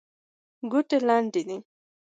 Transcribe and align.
ګوتې 0.71 0.97
لنډې 1.07 1.41
دي. 1.47 1.57